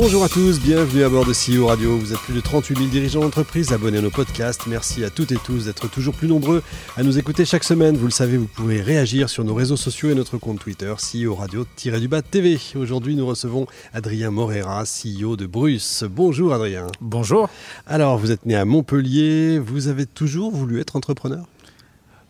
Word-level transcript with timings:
Bonjour 0.00 0.22
à 0.22 0.28
tous, 0.28 0.60
bienvenue 0.60 1.02
à 1.02 1.08
bord 1.08 1.26
de 1.26 1.32
CEO 1.32 1.66
Radio. 1.66 1.98
Vous 1.98 2.12
êtes 2.12 2.20
plus 2.20 2.32
de 2.32 2.40
38 2.40 2.76
000 2.76 2.88
dirigeants 2.88 3.20
d'entreprise 3.20 3.72
abonnés 3.72 3.98
à 3.98 4.00
nos 4.00 4.12
podcasts. 4.12 4.68
Merci 4.68 5.02
à 5.02 5.10
toutes 5.10 5.32
et 5.32 5.38
tous 5.44 5.64
d'être 5.64 5.90
toujours 5.90 6.14
plus 6.14 6.28
nombreux 6.28 6.62
à 6.96 7.02
nous 7.02 7.18
écouter 7.18 7.44
chaque 7.44 7.64
semaine. 7.64 7.96
Vous 7.96 8.04
le 8.04 8.12
savez, 8.12 8.36
vous 8.36 8.46
pouvez 8.46 8.80
réagir 8.80 9.28
sur 9.28 9.42
nos 9.42 9.54
réseaux 9.54 9.76
sociaux 9.76 10.08
et 10.10 10.14
notre 10.14 10.38
compte 10.38 10.60
Twitter, 10.60 10.94
CEO 10.94 11.34
Radio-du-Bas 11.34 12.22
TV. 12.22 12.60
Aujourd'hui, 12.76 13.16
nous 13.16 13.26
recevons 13.26 13.66
Adrien 13.92 14.30
Morera, 14.30 14.84
CEO 14.84 15.34
de 15.34 15.46
Bruce. 15.46 16.04
Bonjour 16.08 16.54
Adrien. 16.54 16.86
Bonjour. 17.00 17.48
Alors, 17.84 18.18
vous 18.18 18.30
êtes 18.30 18.46
né 18.46 18.54
à 18.54 18.64
Montpellier. 18.64 19.58
Vous 19.58 19.88
avez 19.88 20.06
toujours 20.06 20.52
voulu 20.52 20.80
être 20.80 20.94
entrepreneur? 20.94 21.44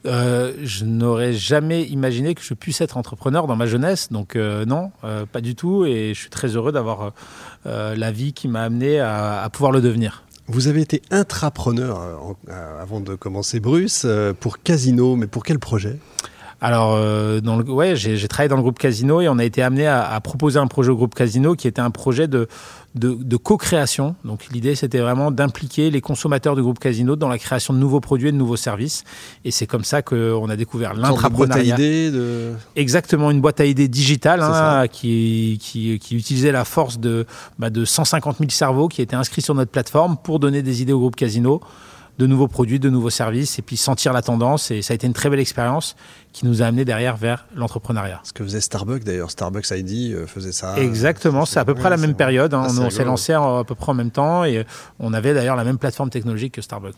Euh, 0.07 0.53
je 0.63 0.85
n'aurais 0.85 1.33
jamais 1.33 1.83
imaginé 1.85 2.35
que 2.35 2.43
je 2.43 2.55
puisse 2.55 2.81
être 2.81 2.97
entrepreneur 2.97 3.47
dans 3.47 3.57
ma 3.57 3.67
jeunesse, 3.67 4.09
donc 4.13 4.37
euh, 4.37 4.65
non, 4.65 4.93
euh, 5.05 5.27
pas 5.27 5.41
du 5.41 5.55
tout, 5.55 5.85
et 5.85 6.13
je 6.15 6.21
suis 6.21 6.31
très 6.31 6.49
heureux 6.49 6.73
d'avoir 6.73 7.13
la 7.65 8.11
vie 8.13 8.33
qui 8.33 8.49
m'a 8.49 8.63
amené 8.63 8.99
à, 8.99 9.47
pouvoir 9.53 9.73
le 9.73 9.83
devenir. 9.83 10.25
Vous 10.47 10.69
avez 10.69 10.81
été 10.81 11.03
intrapreneur 11.11 12.01
avant 12.81 13.01
de 13.01 13.15
commencer 13.15 13.61
Bruce 13.61 14.07
pour 14.41 14.63
Casino, 14.63 15.17
mais 15.17 15.27
pour 15.27 15.45
quel 15.45 15.59
projet? 15.59 15.99
Alors, 16.61 16.97
dans 17.41 17.57
le, 17.57 17.65
ouais, 17.71 17.95
j'ai 17.95 18.29
travaillé 18.29 18.49
dans 18.49 18.57
le 18.57 18.63
groupe 18.63 18.79
Casino 18.79 19.21
et 19.21 19.29
on 19.29 19.39
a 19.39 19.45
été 19.45 19.63
amené 19.63 19.87
à, 19.87 20.11
à, 20.11 20.21
proposer 20.21 20.59
un 20.59 20.67
projet 20.67 20.91
au 20.91 20.97
groupe 20.97 21.15
Casino 21.15 21.55
qui 21.55 21.69
était 21.69 21.81
un 21.81 21.91
projet 21.91 22.27
de, 22.27 22.49
de, 22.95 23.37
co-création. 23.37 24.17
Donc 24.25 24.47
l'idée, 24.51 24.75
c'était 24.75 24.99
vraiment 24.99 25.31
d'impliquer 25.31 25.91
les 25.91 26.01
consommateurs 26.01 26.57
du 26.57 26.63
groupe 26.63 26.79
Casino 26.79 27.17
dans 27.17 27.29
la 27.29 27.39
création 27.39 27.75
de 27.75 27.79
nouveaux 27.79 28.01
produits 28.01 28.29
et 28.29 28.33
de 28.33 28.37
nouveaux 28.37 28.57
services. 28.57 29.05
Et 29.45 29.51
c'est 29.51 29.67
comme 29.67 29.85
ça 29.85 30.03
qu'on 30.03 30.49
a 30.49 30.57
découvert 30.57 30.95
l'intrapreneuriat. 30.95 31.77
De... 31.77 32.53
Exactement, 32.77 33.31
une 33.31 33.41
boîte 33.41 33.61
à 33.61 33.65
idées 33.65 33.89
digitale 33.89 34.43
hein, 34.43 34.87
qui, 34.89 35.59
qui, 35.61 35.99
qui, 35.99 36.17
utilisait 36.17 36.53
la 36.53 36.65
force 36.65 36.99
de, 36.99 37.27
bah, 37.59 37.71
de 37.71 37.85
150 37.85 38.39
000 38.39 38.51
cerveaux 38.51 38.89
qui 38.89 39.03
étaient 39.03 39.17
inscrits 39.17 39.43
sur 39.43 39.55
notre 39.55 39.71
plateforme 39.71 40.17
pour 40.23 40.39
donner 40.39 40.63
des 40.63 40.83
idées 40.83 40.93
au 40.93 40.99
groupe 40.99 41.17
Casino 41.17 41.61
de 42.19 42.27
nouveaux 42.27 42.49
produits, 42.49 42.79
de 42.79 42.91
nouveaux 42.91 43.11
services, 43.11 43.59
et 43.59 43.63
puis 43.63 43.77
sentir 43.77 44.13
la 44.13 44.23
tendance. 44.23 44.71
Et 44.71 44.83
ça 44.83 44.93
a 44.93 44.95
été 44.95 45.07
une 45.07 45.13
très 45.13 45.31
belle 45.31 45.41
expérience 45.41 45.97
qui 46.33 46.47
nous 46.47 46.63
a 46.63 46.67
amené 46.67 46.85
derrière 46.85 47.17
vers 47.17 47.47
l'entrepreneuriat. 47.55 48.21
Ce 48.25 48.33
que 48.33 48.45
faisait 48.45 48.61
Starbucks 48.61 49.05
d'ailleurs, 49.05 49.31
Starbucks 49.31 49.71
ID 49.71 50.15
euh, 50.15 50.27
faisait 50.27 50.53
ça. 50.53 50.79
Exactement, 50.79 51.47
c'est 51.47 51.59
à 51.59 51.65
peu 51.65 51.75
près 51.75 51.91
la 51.91 51.97
même 51.97 52.15
période. 52.15 52.55
Hein. 52.55 52.67
on, 52.79 52.91
s'est 52.91 53.05
lancé 53.05 53.33
à 53.33 53.63
peu 53.67 53.75
près 53.75 53.93
en 53.93 53.95
même 53.95 54.11
temps 54.11 54.45
et 54.45 54.65
on 54.99 55.13
avait 55.13 55.35
d'ailleurs 55.35 55.57
la 55.57 55.65
même 55.65 55.79
plateforme 55.79 56.11
technologique 56.11 56.55
que 56.55 56.63
Starbucks. 56.63 56.95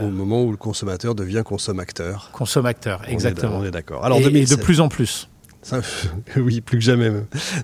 Au 0.00 0.08
moment 0.08 0.42
où 0.42 0.50
le 0.50 0.56
consommateur 0.56 1.14
devient 1.14 1.42
consommateur. 1.44 2.30
Consommateur, 2.32 3.02
exactement. 3.08 3.58
On 3.58 3.64
est 3.64 3.70
d'accord. 3.70 4.04
Alors, 4.04 4.18
et 4.18 4.44
de 4.44 4.56
plus 4.56 4.80
en 4.80 4.88
plus. 4.88 5.28
oui, 6.36 6.60
plus 6.60 6.78
que 6.78 6.84
jamais. 6.84 7.10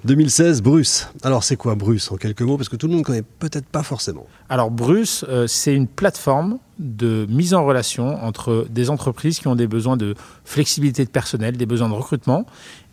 2016, 0.04 0.62
Bruce. 0.62 1.08
Alors, 1.22 1.42
c'est 1.42 1.56
quoi 1.56 1.74
Bruce 1.74 2.10
en 2.12 2.16
quelques 2.16 2.42
mots? 2.42 2.56
Parce 2.56 2.68
que 2.68 2.76
tout 2.76 2.86
le 2.86 2.92
monde 2.92 3.00
ne 3.00 3.04
connaît 3.04 3.22
peut-être 3.22 3.66
pas 3.66 3.82
forcément. 3.82 4.26
Alors, 4.48 4.70
Bruce, 4.70 5.24
euh, 5.28 5.46
c'est 5.46 5.74
une 5.74 5.88
plateforme 5.88 6.58
de 6.78 7.26
mise 7.28 7.54
en 7.54 7.64
relation 7.64 8.22
entre 8.24 8.66
des 8.70 8.90
entreprises 8.90 9.38
qui 9.38 9.48
ont 9.48 9.56
des 9.56 9.66
besoins 9.66 9.96
de 9.96 10.14
flexibilité 10.44 11.04
de 11.04 11.10
personnel, 11.10 11.56
des 11.56 11.66
besoins 11.66 11.88
de 11.88 11.94
recrutement 11.94 12.46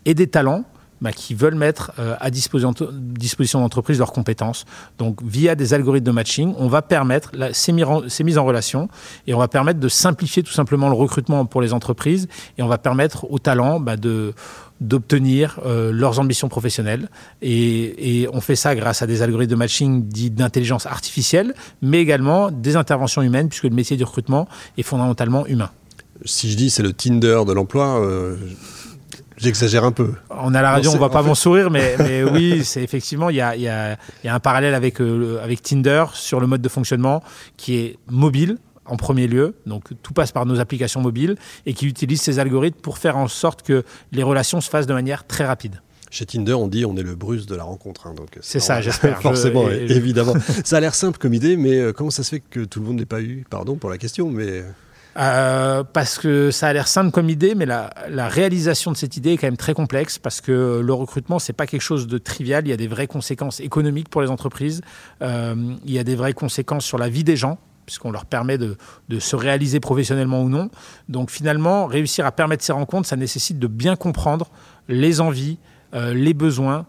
et 0.04 0.14
des 0.14 0.26
talents 0.26 0.64
bah, 1.02 1.12
qui 1.12 1.34
veulent 1.34 1.56
mettre 1.56 1.92
euh, 1.98 2.16
à 2.20 2.30
disposition, 2.30 2.72
d'entreprises 3.60 3.98
leurs 3.98 4.12
compétences. 4.12 4.64
Donc, 4.96 5.22
via 5.22 5.54
des 5.54 5.74
algorithmes 5.74 6.06
de 6.06 6.10
matching, 6.10 6.54
on 6.56 6.68
va 6.68 6.80
permettre 6.80 7.30
la, 7.34 7.52
ces, 7.52 7.74
ces, 8.08 8.24
mises 8.24 8.38
en 8.38 8.46
relation 8.46 8.88
et 9.26 9.34
on 9.34 9.38
va 9.38 9.46
permettre 9.46 9.78
de 9.78 9.88
simplifier 9.88 10.42
tout 10.42 10.52
simplement 10.52 10.88
le 10.88 10.94
recrutement 10.94 11.44
pour 11.44 11.60
les 11.60 11.74
entreprises 11.74 12.28
et 12.56 12.62
on 12.62 12.66
va 12.66 12.78
permettre 12.78 13.30
aux 13.30 13.38
talents 13.38 13.78
bah, 13.78 13.98
de 13.98 14.32
d'obtenir 14.80 15.60
euh, 15.64 15.90
leurs 15.92 16.18
ambitions 16.18 16.48
professionnelles. 16.48 17.08
Et, 17.42 18.22
et, 18.22 18.28
on 18.32 18.40
fait 18.40 18.56
ça 18.56 18.74
grâce 18.74 19.02
à 19.02 19.06
des 19.06 19.22
algorithmes 19.22 19.52
de 19.52 19.56
matching 19.56 20.08
dits 20.08 20.30
d'intelligence 20.30 20.86
artificielle, 20.86 21.54
mais 21.82 22.00
également 22.00 22.50
des 22.50 22.76
interventions 22.76 23.22
humaines, 23.22 23.48
puisque 23.48 23.64
le 23.64 23.70
métier 23.70 23.96
du 23.96 24.04
recrutement 24.04 24.48
est 24.76 24.82
fondamentalement 24.82 25.46
humain. 25.46 25.70
Si 26.24 26.50
je 26.50 26.56
dis 26.56 26.70
c'est 26.70 26.82
le 26.82 26.92
Tinder 26.92 27.42
de 27.46 27.52
l'emploi, 27.52 28.00
euh, 28.00 28.36
J'exagère 29.38 29.84
un 29.84 29.92
peu. 29.92 30.14
On 30.30 30.54
a 30.54 30.62
la 30.62 30.70
radio, 30.70 30.90
on 30.90 30.94
ne 30.94 30.98
va 30.98 31.10
pas 31.10 31.22
m'en 31.22 31.34
sourire, 31.34 31.70
mais, 31.70 31.96
mais 31.98 32.24
oui, 32.32 32.64
c'est 32.64 32.82
effectivement, 32.82 33.28
il 33.28 33.36
y 33.36 33.42
a, 33.42 33.54
y, 33.54 33.68
a, 33.68 33.96
y 34.24 34.28
a, 34.28 34.34
un 34.34 34.40
parallèle 34.40 34.74
avec, 34.74 35.00
euh, 35.00 35.38
avec 35.42 35.62
Tinder 35.62 36.06
sur 36.14 36.40
le 36.40 36.46
mode 36.46 36.62
de 36.62 36.68
fonctionnement 36.68 37.22
qui 37.58 37.76
est 37.76 37.98
mobile 38.08 38.56
en 38.88 38.96
premier 38.96 39.26
lieu, 39.26 39.54
donc 39.66 39.84
tout 40.02 40.12
passe 40.12 40.32
par 40.32 40.46
nos 40.46 40.60
applications 40.60 41.00
mobiles, 41.00 41.36
et 41.66 41.74
qui 41.74 41.86
utilise 41.86 42.20
ces 42.20 42.38
algorithmes 42.38 42.80
pour 42.80 42.98
faire 42.98 43.16
en 43.16 43.28
sorte 43.28 43.62
que 43.62 43.84
les 44.12 44.22
relations 44.22 44.60
se 44.60 44.68
fassent 44.68 44.86
de 44.86 44.94
manière 44.94 45.26
très 45.26 45.44
rapide. 45.44 45.80
Chez 46.10 46.24
Tinder, 46.24 46.54
on 46.54 46.68
dit 46.68 46.84
on 46.84 46.96
est 46.96 47.02
le 47.02 47.16
Bruce 47.16 47.46
de 47.46 47.56
la 47.56 47.64
rencontre. 47.64 48.06
Hein, 48.06 48.14
c'est 48.40 48.60
ça, 48.60 48.80
j'espère. 48.80 49.20
Forcément, 49.22 49.68
évidemment. 49.68 50.34
ça 50.64 50.76
a 50.76 50.80
l'air 50.80 50.94
simple 50.94 51.18
comme 51.18 51.34
idée, 51.34 51.56
mais 51.56 51.78
euh, 51.78 51.92
comment 51.92 52.10
ça 52.10 52.22
se 52.22 52.30
fait 52.30 52.40
que 52.40 52.60
tout 52.60 52.80
le 52.80 52.86
monde 52.86 52.96
n'ait 52.96 53.06
pas 53.06 53.20
eu 53.20 53.44
Pardon 53.50 53.76
pour 53.76 53.90
la 53.90 53.98
question, 53.98 54.30
mais 54.30 54.62
euh, 55.18 55.82
parce 55.82 56.18
que 56.18 56.50
ça 56.50 56.68
a 56.68 56.72
l'air 56.72 56.88
simple 56.88 57.10
comme 57.10 57.30
idée, 57.30 57.54
mais 57.54 57.66
la, 57.66 57.90
réalisation 58.28 58.92
de 58.92 58.96
cette 58.96 59.16
idée 59.16 59.32
est 59.32 59.36
quand 59.36 59.46
même 59.46 59.56
très 59.56 59.74
complexe 59.74 60.18
parce 60.18 60.40
que 60.40 60.80
le 60.84 60.92
recrutement, 60.92 61.38
c'est 61.38 61.52
pas 61.52 61.66
quelque 61.66 61.80
chose 61.80 62.06
de 62.06 62.18
trivial. 62.18 62.66
Il 62.66 62.70
y 62.70 62.72
a 62.72 62.76
des 62.76 62.88
vraies 62.88 63.06
conséquences 63.06 63.60
économiques 63.60 64.08
pour 64.08 64.20
les 64.22 64.30
entreprises. 64.30 64.82
Euh, 65.22 65.54
il 65.84 65.92
y 65.92 65.98
a 65.98 66.04
des 66.04 66.16
vraies 66.16 66.34
conséquences 66.34 66.84
sur 66.84 66.98
la 66.98 67.08
vie 67.08 67.24
des 67.24 67.36
gens 67.36 67.58
puisqu'on 67.86 68.10
leur 68.10 68.26
permet 68.26 68.58
de, 68.58 68.76
se 69.18 69.36
réaliser 69.36 69.80
professionnellement 69.80 70.42
ou 70.42 70.48
non. 70.48 70.68
Donc 71.08 71.30
finalement, 71.30 71.86
réussir 71.86 72.26
à 72.26 72.32
permettre 72.32 72.64
ces 72.64 72.72
rencontres, 72.72 73.08
ça 73.08 73.16
nécessite 73.16 73.58
de 73.58 73.66
bien 73.66 73.96
comprendre 73.96 74.50
les 74.88 75.20
envies, 75.20 75.58
euh, 75.94 76.12
les 76.12 76.34
besoins, 76.34 76.86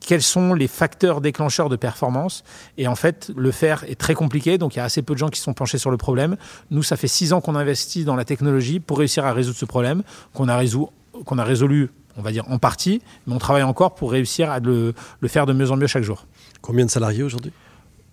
quels 0.00 0.22
sont 0.22 0.54
les 0.54 0.66
facteurs 0.66 1.20
déclencheurs 1.20 1.68
de 1.68 1.76
performance. 1.76 2.42
Et 2.78 2.88
en 2.88 2.96
fait, 2.96 3.30
le 3.36 3.52
faire 3.52 3.84
est 3.84 3.94
très 3.94 4.14
compliqué, 4.14 4.58
donc 4.58 4.74
il 4.74 4.78
y 4.78 4.80
a 4.80 4.84
assez 4.84 5.02
peu 5.02 5.14
de 5.14 5.18
gens 5.18 5.28
qui 5.28 5.40
sont 5.40 5.52
penchés 5.52 5.78
sur 5.78 5.90
le 5.90 5.96
problème. 5.96 6.36
Nous, 6.70 6.82
ça 6.82 6.96
fait 6.96 7.08
six 7.08 7.32
ans 7.32 7.40
qu'on 7.40 7.54
investit 7.54 8.04
dans 8.04 8.16
la 8.16 8.24
technologie 8.24 8.80
pour 8.80 8.98
réussir 8.98 9.24
à 9.24 9.32
résoudre 9.32 9.56
ce 9.56 9.66
problème, 9.66 10.02
qu'on 10.34 10.48
a 10.48 10.56
résolu, 10.56 11.88
on 12.16 12.22
va 12.22 12.32
dire, 12.32 12.44
en 12.48 12.58
partie, 12.58 13.02
mais 13.26 13.34
on 13.34 13.38
travaille 13.38 13.62
encore 13.62 13.94
pour 13.94 14.10
réussir 14.10 14.50
à 14.50 14.58
le, 14.58 14.94
faire 15.26 15.46
de 15.46 15.52
mieux 15.52 15.70
en 15.70 15.76
mieux 15.76 15.86
chaque 15.86 16.02
jour. 16.02 16.26
Combien 16.60 16.86
de 16.86 16.90
salariés 16.90 17.22
aujourd'hui? 17.22 17.52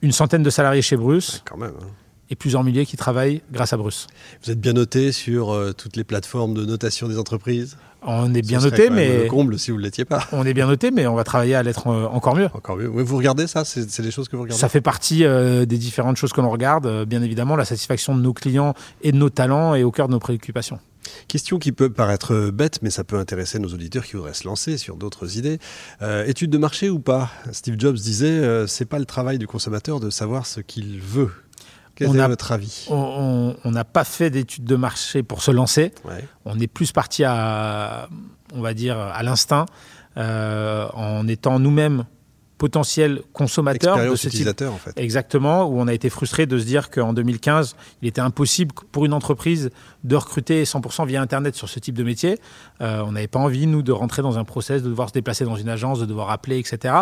Une 0.02 0.12
centaine 0.12 0.44
de 0.44 0.50
salariés 0.50 0.82
chez 0.82 0.98
Bruce. 0.98 1.44
quand 1.46 1.58
même. 1.58 1.74
Hein 1.82 1.88
et 2.30 2.36
plusieurs 2.36 2.64
milliers 2.64 2.86
qui 2.86 2.98
travaillent 2.98 3.42
grâce 3.52 3.74
à 3.74 3.78
Bruce. 3.78 4.08
Vous 4.44 4.52
êtes 4.52 4.60
bien 4.60 4.74
noté 4.74 5.12
sur 5.12 5.52
euh, 5.52 5.74
toutes 5.74 5.96
les 5.96 6.04
plateformes 6.04 6.54
de 6.54 6.66
notation 6.66 7.08
des 7.08 7.18
entreprises 7.18 7.78
On 8.02 8.34
est 8.34 8.42
bien 8.42 8.60
noté, 8.60 8.90
mais. 8.90 9.24
Le 9.24 9.30
comble 9.30 9.58
si 9.58 9.72
vous 9.72 9.78
ne 9.78 9.84
l'étiez 9.84 10.06
pas. 10.06 10.28
On 10.32 10.46
est 10.46 10.54
bien 10.54 10.68
noté, 10.68 10.92
mais 10.92 11.08
on 11.08 11.16
va 11.16 11.24
travailler 11.24 11.56
à 11.56 11.64
l'être 11.64 11.88
euh, 11.88 12.06
encore 12.08 12.36
mieux. 12.36 12.50
Encore 12.54 12.78
mieux. 12.78 12.88
vous 12.88 13.18
regardez 13.18 13.48
ça 13.48 13.64
C'est 13.66 14.02
des 14.02 14.12
choses 14.12 14.28
que 14.28 14.36
vous 14.36 14.44
regardez 14.44 14.60
Ça 14.60 14.70
fait 14.70 14.82
partie 14.82 15.24
euh, 15.24 15.66
des 15.66 15.78
différentes 15.78 16.18
choses 16.18 16.34
que 16.34 16.42
l'on 16.42 16.50
regarde. 16.50 17.06
bien 17.06 17.22
évidemment, 17.22 17.56
la 17.56 17.66
satisfaction 17.66 18.16
de 18.16 18.22
nos 18.22 18.34
clients 18.34 18.74
et 19.02 19.12
de 19.12 19.18
nos 19.18 19.30
talents 19.30 19.76
est 19.76 19.84
au 19.84 19.92
cœur 19.92 20.08
de 20.08 20.14
nos 20.14 20.20
préoccupations. 20.20 20.80
Question 21.28 21.60
qui 21.60 21.72
peut 21.72 21.90
paraître 21.90 22.50
bête, 22.52 22.80
mais 22.82 22.90
ça 22.90 23.04
peut 23.04 23.18
intéresser 23.18 23.60
nos 23.60 23.70
auditeurs 23.70 24.06
qui 24.06 24.16
voudraient 24.16 24.34
se 24.34 24.46
lancer 24.46 24.78
sur 24.78 24.98
d'autres 24.98 25.38
idées. 25.38 25.60
étude 26.26 26.50
de 26.50 26.58
marché 26.58 26.90
ou 26.90 27.00
pas? 27.00 27.32
Steve 27.52 27.76
Jobs 27.78 27.96
disait, 27.96 28.68
c'est 28.68 28.86
pas 28.86 29.00
le 29.00 29.06
travail 29.06 29.38
du 29.38 29.48
consommateur 29.48 30.00
de 30.00 30.10
savoir 30.10 30.46
ce 30.46 30.62
qu'il 30.62 31.00
veut 31.00 31.32
quel 31.98 32.16
est 32.16 32.28
votre 32.28 32.52
avis? 32.52 32.86
On 32.90 33.56
n'a 33.66 33.84
pas 33.84 34.04
fait 34.04 34.30
d'études 34.30 34.66
de 34.66 34.76
marché 34.76 35.24
pour 35.24 35.42
se 35.42 35.52
lancer. 35.52 35.92
On 36.46 36.60
est 36.60 36.68
plus 36.68 36.92
parti 36.92 37.24
à, 37.24 38.08
on 38.54 38.62
va 38.62 38.74
dire, 38.74 38.98
à 38.98 39.24
l'instinct, 39.24 39.66
euh, 40.18 40.88
en 40.94 41.28
étant 41.28 41.60
nous-mêmes 41.60 42.06
potentiels 42.58 43.22
consommateurs 43.34 43.98
de 44.10 44.16
ce 44.16 44.30
type. 44.30 44.48
en 44.48 44.78
fait. 44.78 44.94
Exactement, 44.96 45.66
où 45.66 45.80
on 45.80 45.88
a 45.88 45.94
été 45.94 46.10
frustré 46.10 46.46
de 46.46 46.58
se 46.58 46.66
dire 46.66 46.90
qu'en 46.90 47.14
2015, 47.14 47.76
il 48.02 48.08
était 48.08 48.22
impossible 48.22 48.74
pour 48.92 49.06
une 49.06 49.14
entreprise 49.14 49.70
de 50.04 50.16
recruter 50.16 50.64
100% 50.64 51.06
via 51.06 51.22
Internet 51.22 51.56
sur 51.56 51.70
ce 51.70 51.80
type 51.80 51.96
de 51.96 52.04
métier. 52.04 52.40
Euh, 52.82 53.04
on 53.06 53.12
n'avait 53.12 53.28
pas 53.28 53.40
envie, 53.40 53.68
nous, 53.68 53.84
de 53.84 53.92
rentrer 53.92 54.22
dans 54.22 54.38
un 54.38 54.44
process, 54.44 54.82
de 54.82 54.90
devoir 54.90 55.10
se 55.10 55.14
déplacer 55.14 55.46
dans 55.46 55.56
une 55.56 55.70
agence, 55.70 56.00
de 56.00 56.06
devoir 56.06 56.32
appeler, 56.32 56.58
etc. 56.60 56.94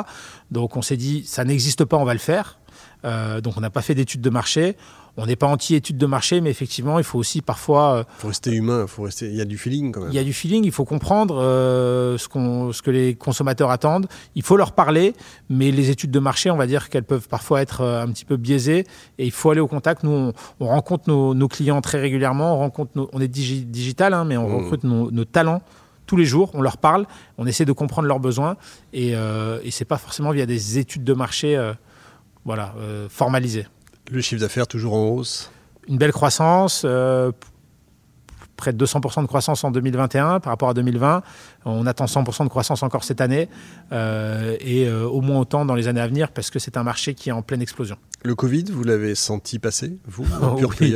Donc 0.51 0.75
on 0.77 0.81
s'est 0.81 0.97
dit, 0.97 1.23
ça 1.25 1.43
n'existe 1.43 1.85
pas, 1.85 1.97
on 1.97 2.05
va 2.05 2.13
le 2.13 2.19
faire. 2.19 2.59
Euh, 3.05 3.41
donc 3.41 3.55
on 3.57 3.61
n'a 3.61 3.69
pas 3.69 3.81
fait 3.81 3.95
d'études 3.95 4.21
de 4.21 4.29
marché. 4.29 4.75
On 5.17 5.25
n'est 5.27 5.37
pas 5.37 5.47
anti-études 5.47 5.97
de 5.97 6.05
marché, 6.07 6.41
mais 6.41 6.49
effectivement, 6.49 6.99
il 6.99 7.05
faut 7.05 7.17
aussi 7.17 7.41
parfois. 7.41 7.93
Il 7.95 7.99
euh, 8.01 8.03
faut 8.17 8.27
rester 8.27 8.51
humain, 8.51 8.85
faut 8.85 9.03
rester. 9.03 9.27
Il 9.27 9.35
y 9.35 9.41
a 9.41 9.45
du 9.45 9.57
feeling 9.57 9.93
quand 9.93 10.01
même. 10.01 10.09
Il 10.11 10.15
y 10.15 10.19
a 10.19 10.23
du 10.25 10.33
feeling. 10.33 10.65
Il 10.65 10.73
faut 10.73 10.83
comprendre 10.83 11.41
euh, 11.41 12.17
ce, 12.17 12.27
ce 12.27 12.81
que 12.81 12.91
les 12.91 13.15
consommateurs 13.15 13.71
attendent. 13.71 14.07
Il 14.35 14.43
faut 14.43 14.57
leur 14.57 14.73
parler, 14.73 15.13
mais 15.49 15.71
les 15.71 15.89
études 15.89 16.11
de 16.11 16.19
marché, 16.19 16.51
on 16.51 16.57
va 16.57 16.67
dire 16.67 16.89
qu'elles 16.89 17.05
peuvent 17.05 17.29
parfois 17.29 17.61
être 17.61 17.81
un 17.81 18.07
petit 18.07 18.25
peu 18.25 18.35
biaisées. 18.35 18.85
Et 19.17 19.25
il 19.25 19.31
faut 19.31 19.51
aller 19.51 19.61
au 19.61 19.67
contact. 19.67 20.03
Nous, 20.03 20.33
on, 20.59 20.65
rencontre 20.65 21.09
nos, 21.09 21.47
clients 21.47 21.79
très 21.79 21.99
régulièrement. 22.01 22.55
On 22.55 22.57
rencontre, 22.57 23.09
on 23.13 23.21
est 23.21 23.29
digital, 23.29 24.13
hein, 24.13 24.25
mais 24.25 24.35
on 24.35 24.49
mmh. 24.49 24.55
recrute 24.55 24.83
nos, 24.83 25.25
talents 25.25 25.61
tous 26.07 26.17
les 26.17 26.25
jours, 26.25 26.51
on 26.53 26.61
leur 26.61 26.77
parle, 26.77 27.07
on 27.39 27.47
essaie 27.47 27.65
de 27.65 27.71
comprendre 27.71 28.07
leurs 28.07 28.19
besoins 28.19 28.57
et, 28.93 29.15
euh, 29.15 29.59
et 29.63 29.71
c'est 29.71 29.85
pas 29.85 29.97
forcément 29.97 30.29
via 30.29 30.45
des 30.45 30.77
études 30.77 31.03
de 31.03 31.13
marché 31.13 31.57
voilà, 32.45 32.73
euh, 32.77 33.09
formalisé. 33.09 33.67
Le 34.11 34.21
chiffre 34.21 34.41
d'affaires 34.41 34.67
toujours 34.67 34.93
en 34.93 35.07
hausse 35.07 35.51
une 35.87 35.97
belle 35.97 36.13
croissance, 36.13 36.83
près 38.55 38.73
de 38.73 38.85
200% 38.85 39.21
de 39.21 39.27
croissance 39.27 39.63
en 39.63 39.71
2021 39.71 40.39
par 40.39 40.51
rapport 40.51 40.69
à 40.69 40.73
2020. 40.73 41.21
On 41.65 41.85
attend 41.85 42.05
100% 42.05 42.45
de 42.45 42.49
croissance 42.49 42.83
encore 42.83 43.03
cette 43.03 43.21
année 43.21 43.49
euh, 43.91 44.55
et 44.59 44.87
euh, 44.87 45.05
au 45.05 45.21
moins 45.21 45.39
autant 45.39 45.65
dans 45.65 45.75
les 45.75 45.87
années 45.87 46.01
à 46.01 46.07
venir 46.07 46.31
parce 46.31 46.49
que 46.49 46.59
c'est 46.59 46.77
un 46.77 46.83
marché 46.83 47.13
qui 47.13 47.29
est 47.29 47.31
en 47.31 47.41
pleine 47.41 47.61
explosion. 47.61 47.97
Le 48.23 48.35
Covid, 48.35 48.65
vous 48.71 48.83
l'avez 48.83 49.15
senti 49.15 49.59
passer, 49.59 49.97
vous, 50.07 50.25
en 50.41 50.55
pure 50.55 50.73
oui. 50.79 50.95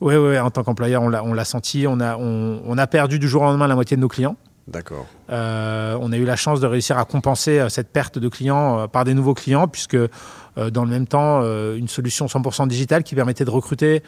oui? 0.00 0.16
oui, 0.16 0.38
en 0.38 0.50
tant 0.50 0.62
qu'employeur, 0.62 1.02
on 1.02 1.34
l'a 1.34 1.44
senti. 1.44 1.86
On 1.86 2.00
a, 2.00 2.16
on, 2.16 2.62
on 2.64 2.78
a 2.78 2.86
perdu 2.86 3.18
du 3.18 3.28
jour 3.28 3.42
au 3.42 3.46
lendemain 3.46 3.66
la 3.66 3.74
moitié 3.74 3.96
de 3.96 4.02
nos 4.02 4.08
clients. 4.08 4.36
D'accord. 4.68 5.06
Euh, 5.30 5.98
on 6.00 6.12
a 6.12 6.16
eu 6.16 6.24
la 6.24 6.36
chance 6.36 6.60
de 6.60 6.66
réussir 6.66 6.96
à 6.98 7.04
compenser 7.04 7.66
cette 7.68 7.88
perte 7.88 8.18
de 8.18 8.28
clients 8.28 8.86
par 8.88 9.04
des 9.04 9.14
nouveaux 9.14 9.34
clients, 9.34 9.66
puisque 9.66 9.96
dans 10.56 10.84
le 10.84 10.90
même 10.90 11.06
temps, 11.06 11.42
une 11.74 11.88
solution 11.88 12.26
100% 12.26 12.68
digitale 12.68 13.02
qui 13.02 13.14
permettait 13.14 13.44
de 13.44 13.50
recruter 13.50 14.02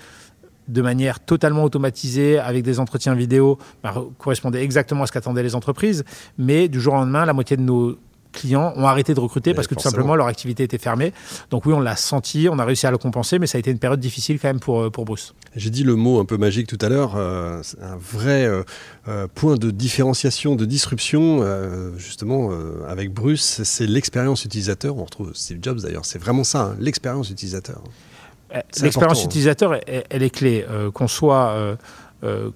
de 0.68 0.82
manière 0.82 1.20
totalement 1.20 1.64
automatisée 1.64 2.38
avec 2.38 2.62
des 2.62 2.80
entretiens 2.80 3.14
vidéo 3.14 3.58
bah, 3.82 3.94
correspondait 4.18 4.62
exactement 4.62 5.04
à 5.04 5.06
ce 5.06 5.12
qu'attendaient 5.12 5.42
les 5.42 5.54
entreprises. 5.54 6.04
Mais 6.38 6.68
du 6.68 6.80
jour 6.80 6.94
au 6.94 6.96
lendemain, 6.96 7.24
la 7.24 7.32
moitié 7.32 7.56
de 7.56 7.62
nos 7.62 7.98
clients 8.34 8.74
ont 8.76 8.84
arrêté 8.84 9.14
de 9.14 9.20
recruter 9.20 9.54
parce 9.54 9.66
que 9.66 9.74
tout 9.74 9.80
simplement 9.80 10.14
leur 10.16 10.26
activité 10.26 10.62
était 10.62 10.78
fermée. 10.78 11.14
Donc 11.50 11.64
oui, 11.64 11.72
on 11.72 11.80
l'a 11.80 11.96
senti, 11.96 12.48
on 12.50 12.58
a 12.58 12.64
réussi 12.64 12.86
à 12.86 12.90
le 12.90 12.98
compenser, 12.98 13.38
mais 13.38 13.46
ça 13.46 13.56
a 13.56 13.60
été 13.60 13.70
une 13.70 13.78
période 13.78 14.00
difficile 14.00 14.38
quand 14.38 14.48
même 14.48 14.60
pour, 14.60 14.82
euh, 14.82 14.90
pour 14.90 15.04
Bruce. 15.04 15.34
J'ai 15.56 15.70
dit 15.70 15.84
le 15.84 15.94
mot 15.94 16.20
un 16.20 16.24
peu 16.24 16.36
magique 16.36 16.66
tout 16.66 16.78
à 16.80 16.88
l'heure, 16.88 17.14
euh, 17.16 17.62
un 17.80 17.96
vrai 17.96 18.44
euh, 18.44 19.26
point 19.34 19.54
de 19.54 19.70
différenciation, 19.70 20.56
de 20.56 20.64
disruption, 20.64 21.44
justement, 21.96 22.50
avec 22.88 23.12
Bruce, 23.12 23.62
c'est 23.62 23.86
l'expérience 23.86 24.44
utilisateur. 24.44 24.96
On 24.96 25.04
retrouve 25.04 25.32
Steve 25.34 25.58
Jobs 25.62 25.80
d'ailleurs, 25.80 26.04
c'est 26.04 26.18
vraiment 26.18 26.44
ça, 26.44 26.62
hein, 26.62 26.76
l'expérience 26.80 27.30
utilisateur. 27.30 27.82
L'expérience 28.80 29.22
hein. 29.22 29.26
utilisateur, 29.26 29.74
elle, 29.86 30.22
est 30.22 30.30
clé. 30.30 30.64
Qu'on 30.92 31.08
soit 31.08 31.76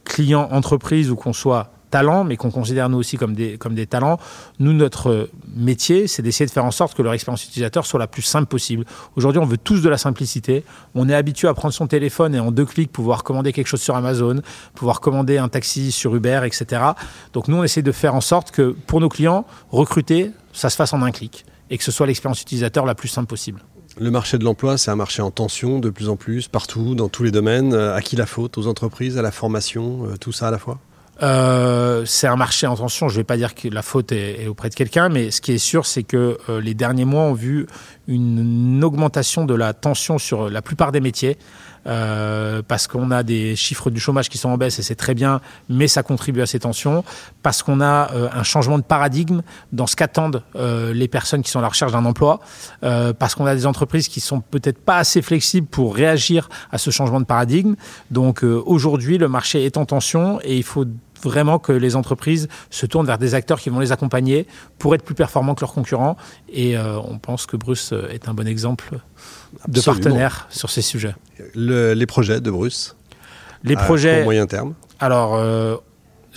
client 0.04 0.48
entreprise 0.50 1.10
ou 1.10 1.16
qu'on 1.16 1.32
soit 1.32 1.70
talent, 1.90 2.24
mais 2.24 2.36
qu'on 2.36 2.50
considère 2.50 2.88
nous 2.88 2.98
aussi 2.98 3.16
comme 3.16 3.34
des, 3.34 3.58
comme 3.58 3.74
des 3.74 3.86
talents. 3.86 4.18
Nous, 4.58 4.72
notre 4.72 5.28
métier, 5.56 6.06
c'est 6.06 6.22
d'essayer 6.22 6.46
de 6.46 6.50
faire 6.50 6.64
en 6.64 6.70
sorte 6.70 6.94
que 6.94 7.02
leur 7.02 7.12
expérience 7.12 7.44
utilisateur 7.44 7.86
soit 7.86 7.98
la 7.98 8.06
plus 8.06 8.22
simple 8.22 8.46
possible. 8.46 8.84
Aujourd'hui, 9.16 9.40
on 9.40 9.46
veut 9.46 9.58
tous 9.58 9.82
de 9.82 9.88
la 9.88 9.98
simplicité. 9.98 10.64
On 10.94 11.08
est 11.08 11.14
habitué 11.14 11.48
à 11.48 11.54
prendre 11.54 11.74
son 11.74 11.86
téléphone 11.86 12.34
et 12.34 12.40
en 12.40 12.50
deux 12.50 12.64
clics 12.64 12.92
pouvoir 12.92 13.24
commander 13.24 13.52
quelque 13.52 13.66
chose 13.66 13.82
sur 13.82 13.96
Amazon, 13.96 14.40
pouvoir 14.74 15.00
commander 15.00 15.38
un 15.38 15.48
taxi 15.48 15.92
sur 15.92 16.14
Uber, 16.14 16.42
etc. 16.44 16.82
Donc 17.32 17.48
nous, 17.48 17.56
on 17.56 17.64
essaie 17.64 17.82
de 17.82 17.92
faire 17.92 18.14
en 18.14 18.20
sorte 18.20 18.50
que 18.50 18.74
pour 18.86 19.00
nos 19.00 19.08
clients, 19.08 19.46
recruter, 19.70 20.32
ça 20.52 20.70
se 20.70 20.76
fasse 20.76 20.92
en 20.92 21.02
un 21.02 21.10
clic 21.10 21.44
et 21.70 21.78
que 21.78 21.84
ce 21.84 21.92
soit 21.92 22.06
l'expérience 22.06 22.40
utilisateur 22.40 22.86
la 22.86 22.94
plus 22.94 23.08
simple 23.08 23.28
possible. 23.28 23.60
Le 24.00 24.10
marché 24.10 24.38
de 24.38 24.44
l'emploi, 24.44 24.78
c'est 24.78 24.90
un 24.90 24.96
marché 24.96 25.22
en 25.22 25.30
tension 25.30 25.80
de 25.80 25.90
plus 25.90 26.08
en 26.08 26.16
plus, 26.16 26.46
partout, 26.46 26.94
dans 26.94 27.08
tous 27.08 27.24
les 27.24 27.32
domaines. 27.32 27.72
Euh, 27.72 27.96
à 27.96 28.00
qui 28.00 28.14
la 28.14 28.26
faute? 28.26 28.56
Aux 28.56 28.68
entreprises, 28.68 29.18
à 29.18 29.22
la 29.22 29.32
formation, 29.32 30.06
euh, 30.06 30.16
tout 30.16 30.30
ça 30.30 30.48
à 30.48 30.50
la 30.50 30.58
fois? 30.58 30.78
Euh, 31.22 32.04
c'est 32.06 32.26
un 32.26 32.36
marché 32.36 32.66
en 32.66 32.76
tension. 32.76 33.08
Je 33.08 33.14
ne 33.14 33.20
vais 33.20 33.24
pas 33.24 33.36
dire 33.36 33.54
que 33.54 33.68
la 33.68 33.82
faute 33.82 34.12
est, 34.12 34.46
auprès 34.46 34.68
de 34.68 34.74
quelqu'un, 34.74 35.08
mais 35.08 35.30
ce 35.30 35.40
qui 35.40 35.52
est 35.52 35.58
sûr, 35.58 35.86
c'est 35.86 36.02
que 36.02 36.38
les 36.60 36.74
derniers 36.74 37.04
mois 37.04 37.22
ont 37.22 37.34
vu 37.34 37.66
une 38.06 38.82
augmentation 38.84 39.44
de 39.44 39.54
la 39.54 39.74
tension 39.74 40.18
sur 40.18 40.48
la 40.48 40.62
plupart 40.62 40.92
des 40.92 41.00
métiers. 41.00 41.38
Euh, 41.88 42.60
parce 42.66 42.86
qu'on 42.86 43.10
a 43.10 43.22
des 43.22 43.56
chiffres 43.56 43.90
du 43.90 43.98
chômage 43.98 44.28
qui 44.28 44.36
sont 44.36 44.50
en 44.50 44.58
baisse 44.58 44.78
et 44.78 44.82
c'est 44.82 44.94
très 44.94 45.14
bien, 45.14 45.40
mais 45.68 45.88
ça 45.88 46.02
contribue 46.02 46.42
à 46.42 46.46
ces 46.46 46.58
tensions, 46.58 47.02
parce 47.42 47.62
qu'on 47.62 47.80
a 47.80 48.12
euh, 48.12 48.28
un 48.32 48.42
changement 48.42 48.78
de 48.78 48.82
paradigme 48.82 49.40
dans 49.72 49.86
ce 49.86 49.96
qu'attendent 49.96 50.42
euh, 50.56 50.92
les 50.92 51.08
personnes 51.08 51.42
qui 51.42 51.50
sont 51.50 51.60
à 51.60 51.62
la 51.62 51.68
recherche 51.68 51.92
d'un 51.92 52.04
emploi, 52.04 52.40
parce 53.18 53.34
qu'on 53.34 53.46
a 53.46 53.54
des 53.54 53.66
entreprises 53.66 54.08
qui 54.08 54.20
sont 54.20 54.40
peut-être 54.40 54.78
pas 54.78 54.98
assez 54.98 55.22
flexibles 55.22 55.66
pour 55.66 55.94
réagir 55.94 56.48
à 56.70 56.78
ce 56.78 56.90
changement 56.90 57.20
de 57.20 57.26
paradigme. 57.26 57.74
Donc 58.10 58.42
aujourd'hui, 58.42 59.18
le 59.18 59.28
marché 59.28 59.64
est 59.64 59.76
en 59.76 59.84
tension 59.84 60.40
et 60.42 60.56
il 60.56 60.62
faut 60.62 60.84
vraiment 61.22 61.58
que 61.58 61.72
les 61.72 61.96
entreprises 61.96 62.48
se 62.70 62.86
tournent 62.86 63.06
vers 63.06 63.18
des 63.18 63.34
acteurs 63.34 63.60
qui 63.60 63.70
vont 63.70 63.80
les 63.80 63.92
accompagner 63.92 64.46
pour 64.78 64.94
être 64.94 65.02
plus 65.02 65.14
performants 65.14 65.54
que 65.54 65.60
leurs 65.60 65.72
concurrents. 65.72 66.16
Et 66.52 66.76
on 66.78 67.18
pense 67.18 67.46
que 67.46 67.56
Bruce 67.56 67.92
est 68.10 68.28
un 68.28 68.34
bon 68.34 68.46
exemple 68.46 68.98
de 69.66 69.80
partenaires 69.80 70.46
sur 70.50 70.70
ces 70.70 70.82
sujets. 70.82 71.14
les 71.54 72.06
projets 72.06 72.40
de 72.40 72.50
Bruce 72.50 72.96
Les 73.64 73.76
projets. 73.76 74.24
moyen 74.24 74.46
terme 74.46 74.74
Alors, 75.00 75.34
euh, 75.34 75.76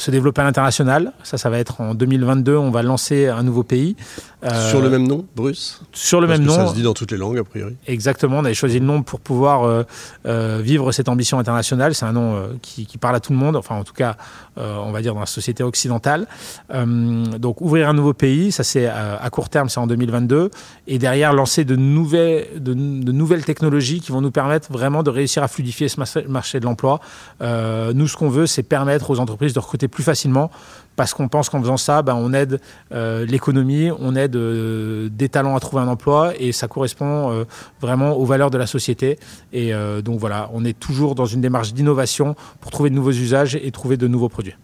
se 0.02 0.12
développer 0.12 0.42
à 0.42 0.44
l'international. 0.44 1.14
Ça, 1.24 1.38
ça 1.38 1.50
va 1.50 1.60
être 1.60 1.80
en 1.80 1.94
2022. 1.94 2.56
On 2.56 2.72
va 2.72 2.82
lancer 2.82 3.28
un 3.28 3.44
nouveau 3.44 3.64
pays. 3.64 3.96
Euh, 4.44 4.70
sur 4.70 4.82
le 4.82 4.90
même 4.90 5.08
nom, 5.08 5.26
Bruce? 5.36 5.82
Sur 5.94 6.20
le 6.20 6.28
même 6.28 6.44
nom. 6.44 6.56
Ça 6.56 6.68
se 6.68 6.74
dit 6.74 6.82
dans 6.82 6.96
toutes 6.96 7.12
les 7.12 7.18
langues, 7.18 7.38
a 7.38 7.44
priori. 7.44 7.76
Exactement. 7.86 8.40
On 8.40 8.46
avait 8.46 8.56
choisi 8.56 8.80
le 8.80 8.86
nom 8.86 9.04
pour 9.04 9.20
pouvoir 9.20 9.64
euh, 9.64 9.84
euh, 10.26 10.60
vivre 10.64 10.92
cette 10.92 11.10
ambition 11.10 11.38
internationale. 11.38 11.94
C'est 11.94 12.06
un 12.06 12.14
nom 12.14 12.42
qui, 12.62 12.86
parle 12.98 13.16
à 13.16 13.20
tout 13.20 13.32
le 13.32 13.38
monde, 13.38 13.56
enfin, 13.56 13.76
en 13.76 13.84
tout 13.84 13.94
cas, 13.94 14.16
on 14.58 14.92
va 14.92 15.02
dire 15.02 15.14
dans 15.14 15.20
la 15.20 15.26
société 15.26 15.64
occidentale. 15.64 16.28
donc, 16.74 17.62
ouvrir 17.62 17.90
un 17.90 17.94
nouveau 17.94 18.14
pays, 18.14 18.52
ça, 18.52 18.64
c'est 18.64 18.88
à 18.88 19.30
court 19.32 19.50
terme, 19.50 19.70
c'est 19.70 19.80
en 19.80 19.88
2022. 19.88 20.50
Et 20.88 20.98
derrière, 20.98 21.34
lancer 21.34 21.64
de 21.64 21.76
nouvelles, 21.76 22.48
de, 22.56 22.74
de, 22.74 23.12
nouvelles 23.12 23.46
technologies 23.46 24.02
qui 24.02 24.12
vont 24.12 24.22
nous 24.22 24.32
permettre 24.32 24.72
vraiment 24.72 25.04
de 25.04 25.10
réussir 25.10 25.44
à 25.44 25.48
fluidifier 25.48 25.88
ce 25.88 26.28
marché 26.28 26.60
de 26.60 26.66
l'emploi. 26.66 27.00
nous, 27.42 28.08
ce 28.08 28.18
qu'on 28.18 28.30
veut, 28.30 28.48
c'est 28.48 28.64
permettre 28.64 29.10
aux 29.10 29.20
entreprises 29.20 29.54
de 29.54 29.60
recruter 29.60 29.88
plus 29.92 30.04
facilement 30.04 30.50
parce 30.96 31.14
qu'on 31.14 31.28
pense 31.28 31.50
qu'en 31.50 31.62
faisant 31.62 31.78
ça, 31.78 32.02
ben, 32.02 32.16
on 32.16 32.34
aide 32.34 32.60
euh, 32.92 33.26
l'économie, 33.26 33.90
on 33.98 34.16
aide 34.16 34.36
euh, 34.36 35.10
des 35.12 35.30
talents 35.30 35.56
à 35.56 35.60
trouver 35.60 35.82
un 35.82 35.88
emploi 35.88 36.34
et 36.38 36.52
ça 36.52 36.68
correspond 36.68 37.32
euh, 37.32 37.46
vraiment 37.82 38.14
aux 38.14 38.26
valeurs 38.26 38.52
de 38.52 38.58
la 38.58 38.68
société. 38.68 39.18
Et 39.54 39.74
donc 40.04 40.20
voilà, 40.20 40.50
on 40.54 40.66
est 40.66 40.78
toujours 40.78 41.16
dans 41.16 41.26
une 41.26 41.42
démarche 41.42 41.74
d'innovation 41.74 42.36
pour 42.60 42.72
trouver 42.72 42.90
de 42.90 42.96
nouveaux 42.96 43.12
usages 43.12 43.56
et 43.56 43.72
trouver 43.72 43.98
de 43.98 44.08
nouveaux 44.08 44.30
produits. 44.30 44.56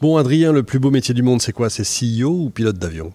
Bon, 0.00 0.16
Adrien, 0.16 0.52
le 0.52 0.62
plus 0.62 0.78
beau 0.78 0.90
métier 0.90 1.14
du 1.14 1.22
monde, 1.22 1.40
c'est 1.40 1.52
quoi? 1.52 1.70
C'est 1.70 1.84
CEO 1.84 2.28
ou 2.28 2.50
pilote 2.50 2.78
d'avion? 2.78 3.12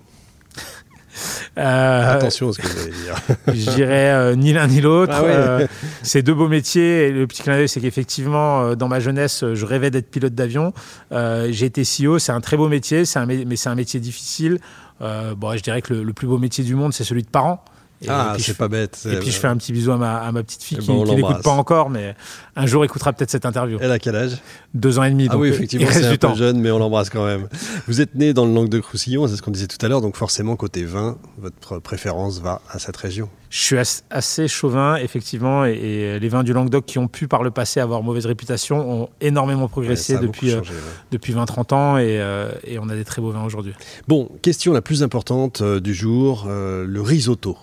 Euh, 1.58 2.16
Attention 2.16 2.50
à 2.50 2.54
ce 2.54 2.60
que 2.60 2.68
vous 2.68 2.80
allez 2.80 2.92
dire. 2.92 3.16
je 3.48 3.72
dirais 3.72 4.12
euh, 4.12 4.36
ni 4.36 4.54
l'un 4.54 4.68
ni 4.68 4.82
l'autre. 4.82 5.14
Ah 5.16 5.24
euh, 5.24 5.68
c'est 6.02 6.22
deux 6.22 6.34
beaux 6.34 6.48
métiers. 6.48 7.08
Et 7.08 7.12
le 7.12 7.28
petit 7.28 7.44
clin 7.44 7.56
d'œil, 7.56 7.70
c'est 7.70 7.82
qu'effectivement, 7.82 8.76
dans 8.76 8.88
ma 8.88 9.00
jeunesse, 9.00 9.44
je 9.54 9.66
rêvais 9.66 9.92
d'être 9.92 10.10
pilote 10.10 10.34
d'avion. 10.34 10.74
J'ai 11.12 11.66
été 11.66 11.84
CEO. 11.84 12.20
C'est 12.20 12.32
un 12.32 12.42
très 12.42 12.58
beau 12.58 12.70
métier, 12.70 13.04
un, 13.16 13.26
mais 13.26 13.56
c'est 13.56 13.70
un 13.70 13.76
métier 13.76 14.00
difficile. 14.00 14.60
bon, 15.00 15.58
je 15.58 15.62
dirais 15.62 15.82
que 15.82 15.94
le, 15.94 16.04
le, 16.04 16.14
plus 16.14 16.28
beau 16.28 16.38
métier 16.38 16.64
du 16.64 16.76
monde, 16.76 16.94
c'est 16.94 17.04
celui 17.04 17.24
de 17.24 17.30
parent 17.30 17.64
ah, 18.08 18.36
c'est 18.40 18.58
pas 18.58 18.68
bête. 18.68 19.08
Et 19.10 19.18
puis 19.18 19.32
je 19.32 19.38
fais 19.38 19.48
un 19.48 19.58
petit 19.58 19.72
bisou 19.72 19.92
à 19.92 19.98
ma, 19.98 20.18
à 20.18 20.32
ma 20.32 20.44
petite 20.44 20.64
fille 20.64 20.78
eh 20.80 20.84
qui, 20.84 20.88
ben, 20.88 21.16
n'écoute 21.16 21.44
pas 21.44 21.52
encore, 21.52 21.90
mais 21.90 22.16
un 22.56 22.66
jour 22.66 22.84
écoutera 22.84 23.14
peut-être 23.14 23.30
cette 23.30 23.46
interview. 23.46 23.78
Elle 23.82 23.92
a 23.92 24.00
quel 24.00 24.16
âge? 24.16 24.38
Deux 24.74 25.00
ans 25.00 25.04
et 25.04 25.12
demi. 25.12 25.28
Ah 25.30 25.38
oui, 25.38 25.50
effectivement, 25.50 25.88
c'est 25.92 26.06
un 26.06 26.18
peu 26.18 26.36
jeune, 26.36 26.60
mais 26.60 26.72
on 26.72 26.80
l'embrasse 26.80 27.10
quand 27.10 27.26
même. 27.26 27.48
Vous 27.88 28.02
êtes 28.02 28.16
né 28.16 28.34
dans 28.34 28.46
le 28.46 28.54
Languedoc-Roussillon, 28.54 29.28
c'est 29.28 29.36
ce 29.36 29.42
qu'on 29.42 29.52
disait 29.52 29.68
tout 29.68 29.84
à 29.86 29.90
l'heure, 29.90 30.02
donc 30.02 30.16
forcément, 30.16 30.56
côté 30.56 30.84
vin, 30.84 31.18
votre 31.38 31.80
préférence 31.80 32.40
va 32.40 32.62
à 32.70 32.80
cette 32.80 32.98
région. 32.98 33.30
Je 33.52 33.60
suis 33.60 33.76
assez 34.10 34.48
chauvin, 34.48 34.96
effectivement, 34.96 35.66
et, 35.66 36.20
les 36.20 36.30
vins 36.30 36.44
du 36.44 36.54
Languedoc 36.54 36.86
qui 36.86 37.00
ont 37.00 37.10
pu 37.10 37.28
par 37.28 37.44
le 37.44 37.52
passé 37.52 37.82
avoir 37.82 38.02
mauvaise 38.02 38.26
réputation 38.26 39.04
ont 39.04 39.10
énormément 39.20 39.68
progressé 39.68 40.18
depuis, 40.18 40.54
euh, 40.54 40.62
depuis 41.12 41.34
20-30 41.34 41.74
ans, 41.74 41.96
euh, 42.00 42.52
et, 42.64 42.80
on 42.80 42.88
a 42.88 42.96
des 42.96 43.04
très 43.04 43.22
beaux 43.22 43.32
vins 43.32 43.44
aujourd'hui. 43.44 43.74
Bon, 44.08 44.30
question 44.42 44.72
la 44.72 44.82
plus 44.82 45.04
importante 45.04 45.62
euh, 45.62 45.82
du 45.82 45.94
jour, 45.94 46.48
le 46.48 47.02
risotto. 47.02 47.58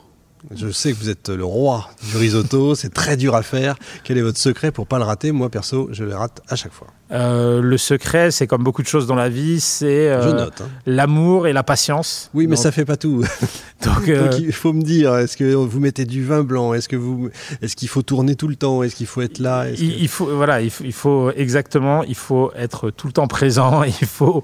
Je 0.55 0.71
sais 0.71 0.93
que 0.93 0.99
vous 0.99 1.11
êtes 1.11 1.29
le 1.29 1.45
roi 1.45 1.89
du 2.11 2.17
risotto, 2.17 2.75
c'est 2.75 2.93
très 2.93 3.17
dur 3.17 3.35
à 3.35 3.43
faire. 3.43 3.77
Quel 4.05 4.19
est 4.19 4.23
votre 4.23 4.39
secret 4.39 4.71
pour 4.71 4.87
pas 4.87 4.99
le 4.99 5.05
rater? 5.05 5.33
Moi 5.33 5.49
perso, 5.49 5.89
je 5.93 6.05
le 6.05 6.15
rate 6.15 6.41
à 6.49 6.57
chaque 6.57 6.73
fois. 6.73 6.89
Euh, 7.11 7.63
le 7.63 7.79
secret, 7.79 8.31
c'est 8.31 8.47
comme 8.47 8.63
beaucoup 8.63 8.83
de 8.83 8.87
choses 8.87 9.07
dans 9.07 9.15
la 9.15 9.31
vie, 9.31 9.61
c'est 9.61 10.09
euh, 10.09 10.45
hein. 10.45 10.51
l'amour 10.85 11.47
et 11.47 11.55
la 11.55 11.63
patience. 11.63 12.31
Oui, 12.35 12.47
mais 12.47 12.57
ça 12.57 12.71
fait 12.71 12.85
pas 12.85 12.97
tout. 12.97 13.25
Donc, 13.85 14.09
euh, 14.09 14.31
il 14.41 14.53
faut 14.53 14.73
me 14.73 14.83
dire, 14.83 15.15
est-ce 15.17 15.37
que 15.37 15.55
vous 15.55 15.81
mettez 15.81 16.05
du 16.05 16.25
vin 16.25 16.43
blanc? 16.43 16.75
Est-ce 16.75 16.89
que 16.89 16.97
vous, 16.97 17.31
est-ce 17.63 17.77
qu'il 17.77 17.89
faut 17.89 18.03
tourner 18.03 18.35
tout 18.35 18.49
le 18.49 18.57
temps? 18.57 18.83
Est-ce 18.83 18.97
qu'il 18.97 19.07
faut 19.07 19.23
être 19.23 19.39
là? 19.39 19.67
Il, 19.71 20.09
faut, 20.09 20.27
voilà, 20.27 20.61
il 20.61 20.71
faut, 20.71 21.31
exactement, 21.31 22.03
il 22.03 22.17
faut 22.17 22.51
être 22.57 22.91
tout 22.91 23.07
le 23.07 23.13
temps 23.13 23.29
présent. 23.29 23.85
Il 23.85 24.07
faut 24.07 24.43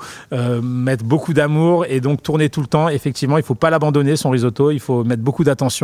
mettre 0.63 1.05
beaucoup 1.05 1.35
d'amour 1.35 1.85
et 1.87 2.01
donc 2.01 2.23
tourner 2.23 2.49
tout 2.49 2.61
le 2.61 2.67
temps. 2.67 2.89
Effectivement, 2.89 3.37
il 3.37 3.45
faut 3.45 3.57
pas 3.57 3.71
l'abandonner 3.71 4.17
son 4.17 4.31
risotto. 4.31 4.71
Il 4.71 4.81
faut 4.81 5.03
mettre 5.05 5.23
beaucoup 5.23 5.45
d'attention 5.45 5.84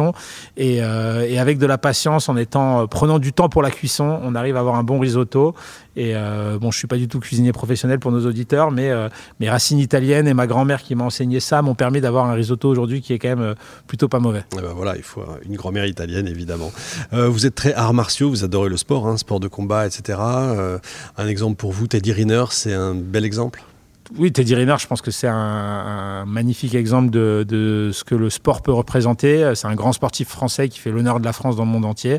et, 0.57 0.77
et, 0.77 1.39
avec 1.39 1.59
de 1.59 1.67
la 1.67 1.79
patience, 1.79 2.29
en 2.29 2.37
étant 2.37 2.87
prenant 2.87 3.19
du 3.19 3.33
temps 3.33 3.49
pour 3.49 3.63
la 3.63 3.71
cuisson, 3.71 4.21
on 4.23 4.35
arrive 4.35 4.57
à 4.57 4.61
avoir 4.61 4.77
un 4.77 4.83
bon 4.83 4.99
risotto. 4.99 5.55
Et 5.97 6.15
bon 6.61 6.71
je 6.71 6.79
suis 6.79 6.87
pas 6.87 6.97
du 6.97 7.09
tout 7.09 7.21
cuisinier 7.21 7.53
professionnel 7.53 7.99
pour 7.99 8.13
nos 8.13 8.27
auditeurs, 8.27 8.71
mais 8.71 8.91
euh, 8.91 9.09
mes 9.39 9.51
racines 9.51 9.79
italiennes 9.79 10.29
et 10.29 10.35
ma 10.35 10.47
grand-mère 10.47 10.83
qui 10.83 10.95
m'a 10.95 11.05
enseigné 11.05 11.41
ça 11.41 11.63
m'ont 11.63 11.75
permis 11.75 12.01
d'avoir 12.01 12.27
un 12.27 12.35
risotto 12.35 12.69
aujourd'hui 12.69 13.01
qui 13.01 13.13
est 13.13 13.19
quand 13.19 13.29
même 13.29 13.41
euh, 13.41 13.55
plutôt 13.87 14.09
pas 14.09 14.19
mauvais. 14.19 14.45
Eh 14.57 14.61
ben 14.61 14.73
voilà, 14.75 14.97
il 14.97 15.03
faut 15.03 15.23
une 15.45 15.57
grand-mère 15.57 15.87
italienne 15.87 16.27
évidemment. 16.29 16.73
Euh, 17.13 17.29
vous 17.29 17.47
êtes 17.47 17.55
très 17.55 17.73
arts 17.75 17.95
martiaux, 17.95 18.31
vous 18.31 18.45
adorez 18.45 18.69
le 18.69 18.77
sport, 18.77 19.07
hein, 19.07 19.17
sport 19.17 19.41
de 19.41 19.49
combat, 19.49 19.87
etc. 19.87 20.19
un 20.19 21.27
exemple 21.27 21.57
pour 21.57 21.73
vous, 21.73 21.87
Teddy 21.87 22.13
Riner, 22.13 22.45
c'est 22.51 22.75
un 22.75 22.95
bel 22.95 23.25
exemple? 23.25 23.63
Oui, 24.19 24.33
Teddy 24.33 24.55
Riner, 24.55 24.77
je 24.79 24.87
pense 24.87 25.03
que 25.03 25.11
c'est 25.11 25.29
un, 25.29 26.25
magnifique 26.27 26.75
exemple 26.75 27.11
de, 27.11 27.91
ce 27.93 28.05
que 28.05 28.15
le 28.15 28.29
sport 28.29 28.63
peut 28.63 28.73
représenter. 28.73 29.53
C'est 29.55 29.69
un 29.69 29.75
grand 29.75 29.93
sportif 29.93 30.29
français 30.29 30.69
qui 30.69 30.79
fait 30.79 30.91
l'honneur 30.91 31.21
de 31.21 31.25
la 31.25 31.33
France 31.33 31.57
dans 31.57 31.65
le 31.65 31.71
monde 31.71 31.85
entier. 31.85 32.19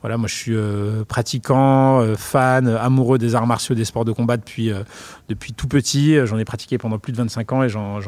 Voilà, 0.00 0.16
moi 0.16 0.28
je 0.28 0.34
suis 0.34 0.54
euh, 0.54 1.04
pratiquant, 1.04 2.00
euh, 2.00 2.14
fan, 2.16 2.68
amoureux 2.68 3.18
des 3.18 3.34
arts 3.34 3.48
martiaux, 3.48 3.74
des 3.74 3.84
sports 3.84 4.04
de 4.04 4.12
combat 4.12 4.36
depuis, 4.36 4.70
euh, 4.70 4.84
depuis 5.28 5.52
tout 5.52 5.66
petit. 5.66 6.16
J'en 6.24 6.38
ai 6.38 6.44
pratiqué 6.44 6.78
pendant 6.78 7.00
plus 7.00 7.12
de 7.12 7.16
25 7.16 7.52
ans 7.52 7.62
et 7.64 7.68
j'en 7.68 8.00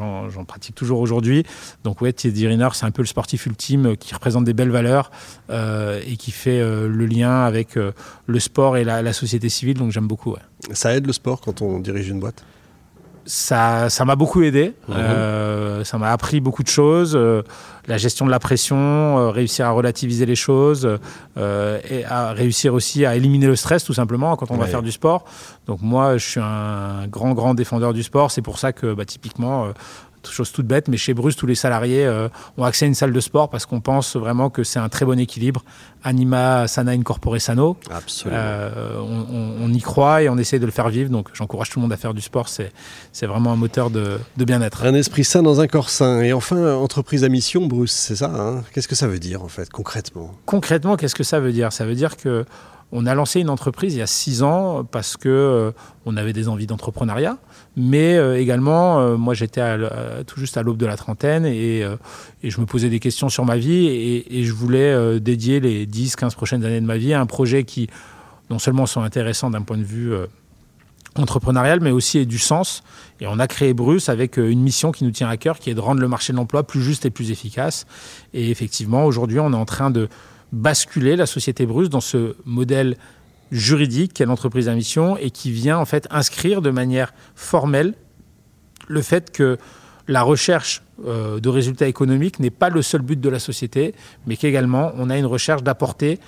pratique 0.47 0.75
toujours 0.75 0.99
aujourd'hui. 0.99 1.43
Donc 1.83 2.01
ouais, 2.01 2.13
Teddy 2.13 2.47
Riner, 2.47 2.69
c'est 2.73 2.85
un 2.85 2.91
peu 2.91 3.01
le 3.01 3.07
sportif 3.07 3.45
ultime 3.45 3.97
qui 3.97 4.13
représente 4.13 4.45
des 4.45 4.53
belles 4.53 4.71
valeurs 4.71 5.11
et 5.49 6.15
qui 6.17 6.31
fait 6.31 6.59
le 6.61 7.05
lien 7.05 7.43
avec 7.43 7.75
le 7.75 8.39
sport 8.39 8.77
et 8.77 8.83
la, 8.85 9.13
société 9.13 9.49
civile. 9.49 9.77
Donc 9.77 9.91
j'aime 9.91 10.07
beaucoup. 10.07 10.35
Ça 10.71 10.95
aide 10.95 11.05
le 11.05 11.13
sport 11.13 11.41
quand 11.41 11.61
on 11.61 11.79
dirige 11.79 12.07
une 12.07 12.19
boîte? 12.19 12.45
Ça, 13.25 13.89
ça 13.89 14.05
m'a 14.05 14.15
beaucoup 14.15 14.41
aidé. 14.41 14.73
Mhm. 14.87 14.95
Euh, 14.97 15.83
ça 15.83 15.97
m'a 15.97 16.11
appris 16.11 16.39
beaucoup 16.39 16.63
de 16.63 16.67
choses. 16.67 17.15
Euh, 17.15 17.43
la 17.87 17.97
gestion 17.97 18.25
de 18.25 18.31
la 18.31 18.39
pression, 18.39 18.77
euh, 18.77 19.29
réussir 19.29 19.65
à 19.65 19.71
relativiser 19.71 20.25
les 20.25 20.35
choses, 20.35 20.87
et 21.37 22.05
à 22.05 22.31
réussir 22.33 22.73
aussi 22.73 23.05
à 23.05 23.15
éliminer 23.15 23.47
le 23.47 23.55
stress 23.55 23.83
tout 23.83 23.93
simplement 23.93 24.35
quand 24.35 24.51
on 24.51 24.57
va 24.57 24.67
faire 24.67 24.83
du 24.83 24.91
sport. 24.91 25.25
Donc 25.67 25.81
moi, 25.81 26.17
je 26.17 26.25
suis 26.25 26.39
un 26.39 27.07
grand 27.07 27.33
grand 27.33 27.53
défendeur 27.53 27.93
du 27.93 28.03
sport. 28.03 28.31
C'est 28.31 28.41
pour 28.41 28.59
ça 28.59 28.73
que 28.73 28.93
bah, 28.93 29.05
typiquement 29.05 29.67
chose 30.29 30.51
toute 30.51 30.67
bête, 30.67 30.87
mais 30.87 30.97
chez 30.97 31.13
Bruce, 31.13 31.35
tous 31.35 31.45
les 31.45 31.55
salariés 31.55 32.05
euh, 32.05 32.29
ont 32.57 32.63
accès 32.63 32.85
à 32.85 32.87
une 32.87 32.95
salle 32.95 33.13
de 33.13 33.19
sport 33.19 33.49
parce 33.49 33.65
qu'on 33.65 33.81
pense 33.81 34.15
vraiment 34.15 34.49
que 34.49 34.63
c'est 34.63 34.79
un 34.79 34.89
très 34.89 35.05
bon 35.05 35.19
équilibre. 35.19 35.63
Anima 36.03 36.67
sana 36.67 36.91
incorpore 36.91 37.39
sano. 37.39 37.77
Absolument. 37.89 38.39
Euh, 38.39 38.99
on, 38.99 39.71
y 39.71 39.81
croit 39.81 40.23
et 40.23 40.29
on 40.29 40.37
essaie 40.37 40.59
de 40.59 40.65
le 40.65 40.71
faire 40.71 40.89
vivre. 40.89 41.09
Donc 41.09 41.29
j'encourage 41.33 41.69
tout 41.69 41.79
le 41.79 41.83
monde 41.83 41.93
à 41.93 41.97
faire 41.97 42.13
du 42.13 42.21
sport. 42.21 42.49
C'est, 42.49 42.71
vraiment 43.25 43.51
un 43.53 43.55
moteur 43.55 43.89
de, 43.89 44.19
bien-être. 44.37 44.85
Un 44.85 44.93
esprit 44.93 45.23
sain 45.23 45.43
dans 45.43 45.61
un 45.61 45.67
corps 45.67 45.89
sain. 45.89 46.21
Et 46.21 46.33
enfin, 46.33 46.73
entreprise 46.75 47.23
à 47.23 47.29
mission, 47.29 47.65
Bruce, 47.67 47.91
c'est 47.91 48.17
ça 48.17 48.31
hein? 48.33 48.63
Qu'est-ce 48.73 48.87
que 48.87 48.95
ça 48.95 49.07
veut 49.07 49.19
dire 49.19 49.43
en 49.43 49.47
fait, 49.47 49.69
concrètement? 49.69 50.31
Concrètement, 50.45 50.97
qu'est-ce 50.97 51.15
que 51.15 51.23
ça 51.23 51.39
veut 51.39 51.51
dire? 51.51 51.71
Ça 51.71 51.85
veut 51.85 51.95
dire 51.95 52.17
que 52.17 52.45
on 52.91 53.05
a 53.05 53.15
lancé 53.15 53.39
une 53.39 53.49
entreprise 53.49 53.93
il 53.93 53.99
y 53.99 54.01
a 54.01 54.07
six 54.07 54.43
ans 54.43 54.83
parce 54.83 55.15
que 55.15 55.29
euh, 55.29 55.71
on 56.05 56.17
avait 56.17 56.33
des 56.33 56.49
envies 56.49 56.67
d'entrepreneuriat, 56.67 57.37
mais 57.77 58.15
euh, 58.17 58.39
également, 58.39 58.99
euh, 58.99 59.15
moi 59.15 59.33
j'étais 59.33 59.61
tout 60.27 60.39
juste 60.39 60.57
à 60.57 60.63
l'aube 60.63 60.77
de 60.77 60.85
la 60.85 60.97
trentaine 60.97 61.45
et, 61.45 61.85
je 62.43 62.59
me 62.59 62.65
posais 62.65 62.89
des 62.89 62.99
questions 62.99 63.29
sur 63.29 63.45
ma 63.45 63.57
vie 63.57 63.87
et, 63.87 64.43
je 64.43 64.53
voulais 64.53 65.19
dédier 65.19 65.59
les 65.59 65.85
10-15 65.85 66.33
prochaines 66.35 66.65
années 66.65 66.81
de 66.81 66.85
ma 66.85 66.97
vie 66.97 67.13
à 67.13 67.21
un 67.21 67.25
projet 67.25 67.63
qui 67.63 67.87
non 68.49 68.59
seulement 68.59 68.85
sont 68.85 69.01
intéressants 69.01 69.49
d'un 69.49 69.61
point 69.61 69.77
de 69.77 69.83
vue 69.83 70.13
entrepreneurial, 71.15 71.79
mais 71.81 71.91
aussi 71.91 72.17
ait 72.17 72.25
du 72.25 72.39
sens. 72.39 72.83
Et 73.19 73.27
on 73.27 73.39
a 73.39 73.47
créé 73.47 73.73
Bruce 73.73 74.09
avec 74.09 74.37
une 74.37 74.61
mission 74.61 74.91
qui 74.91 75.03
nous 75.03 75.11
tient 75.11 75.29
à 75.29 75.37
cœur, 75.37 75.59
qui 75.59 75.69
est 75.69 75.73
de 75.73 75.79
rendre 75.79 76.01
le 76.01 76.07
marché 76.07 76.33
de 76.33 76.37
l'emploi 76.37 76.63
plus 76.63 76.81
juste 76.81 77.05
et 77.05 77.09
plus 77.09 77.31
efficace. 77.31 77.85
Et 78.33 78.49
effectivement, 78.49 79.05
aujourd'hui, 79.05 79.39
on 79.39 79.53
est 79.53 79.55
en 79.55 79.65
train 79.65 79.91
de 79.91 80.09
basculer 80.51 81.15
la 81.15 81.25
société 81.25 81.65
Bruce 81.65 81.89
dans 81.89 82.01
ce 82.01 82.35
modèle 82.45 82.97
juridique 83.51 84.13
qu'est 84.13 84.25
l'entreprise 84.25 84.69
à 84.69 84.75
mission 84.75 85.17
et 85.17 85.29
qui 85.29 85.51
vient 85.51 85.77
en 85.77 85.85
fait 85.85 86.07
inscrire 86.09 86.61
de 86.61 86.69
manière 86.69 87.13
formelle 87.35 87.93
le 88.87 89.01
fait 89.01 89.31
que 89.31 89.57
la 90.07 90.23
recherche 90.23 90.83
euh, 91.05 91.39
de 91.39 91.49
résultats 91.49 91.87
économiques 91.87 92.39
n'est 92.39 92.49
pas 92.49 92.69
le 92.69 92.81
seul 92.81 93.01
but 93.01 93.19
de 93.19 93.29
la 93.29 93.39
société, 93.39 93.93
mais 94.25 94.35
qu'également 94.35 94.91
on 94.97 95.09
a 95.09 95.17
une 95.17 95.25
recherche 95.25 95.63
d'apporter 95.63 96.19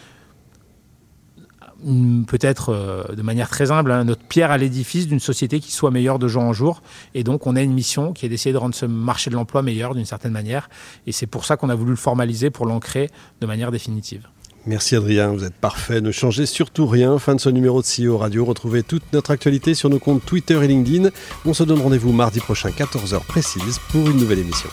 peut-être 2.28 2.70
euh, 2.70 3.04
de 3.16 3.22
manière 3.22 3.50
très 3.50 3.72
humble, 3.72 3.92
hein, 3.92 4.04
notre 4.04 4.24
pierre 4.24 4.52
à 4.52 4.58
l'édifice 4.58 5.08
d'une 5.08 5.20
société 5.20 5.60
qui 5.60 5.72
soit 5.72 5.92
meilleure 5.92 6.20
de 6.20 6.28
jour 6.28 6.44
en 6.44 6.54
jour. 6.54 6.82
Et 7.14 7.24
donc, 7.24 7.48
on 7.48 7.56
a 7.56 7.62
une 7.62 7.74
mission 7.74 8.14
qui 8.14 8.26
est 8.26 8.30
d'essayer 8.30 8.54
de 8.54 8.58
rendre 8.58 8.76
ce 8.76 8.86
marché 8.86 9.30
de 9.30 9.36
l'emploi 9.36 9.62
meilleur 9.62 9.96
d'une 9.96 10.06
certaine 10.06 10.32
manière. 10.32 10.70
Et 11.08 11.12
c'est 11.12 11.28
pour 11.28 11.46
ça 11.46 11.58
qu'on 11.58 11.70
a 11.70 11.76
voulu 11.76 11.92
le 11.92 11.98
formaliser, 11.98 12.50
pour 12.50 12.66
l'ancrer 12.66 13.10
de 13.42 13.46
manière 13.46 13.72
définitive. 13.72 14.28
Merci 14.66 14.96
Adrien, 14.96 15.28
vous 15.28 15.44
êtes 15.44 15.56
parfait. 15.56 16.00
Ne 16.00 16.12
changez 16.12 16.46
surtout 16.46 16.88
rien. 16.88 17.20
Fin 17.20 17.36
de 17.36 17.42
ce 17.42 17.50
numéro 17.50 17.82
de 17.82 17.86
CEO 17.86 18.18
Radio. 18.18 18.46
Retrouvez 18.46 18.82
toute 18.82 19.04
notre 19.12 19.32
actualité 19.32 19.74
sur 19.74 19.90
nos 19.90 20.00
comptes 20.00 20.26
Twitter 20.26 20.58
et 20.64 20.68
LinkedIn. 20.68 21.10
On 21.46 21.54
se 21.54 21.64
donne 21.64 21.82
rendez-vous 21.82 22.14
mardi 22.14 22.40
prochain, 22.40 22.70
14h 22.70 23.26
précise, 23.26 23.80
pour 23.92 24.10
une 24.10 24.18
nouvelle 24.18 24.40
émission. 24.40 24.70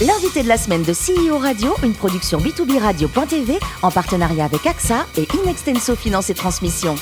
L'invité 0.00 0.42
de 0.42 0.48
la 0.48 0.56
semaine 0.56 0.82
de 0.82 0.92
CEO 0.92 1.38
Radio, 1.38 1.74
une 1.84 1.92
production 1.92 2.38
B2B 2.38 2.80
Radio.tv 2.80 3.58
en 3.82 3.90
partenariat 3.90 4.46
avec 4.46 4.66
AXA 4.66 5.06
et 5.16 5.28
Inextenso 5.44 5.94
Finance 5.94 6.30
et 6.30 6.34
Transmission. 6.34 6.96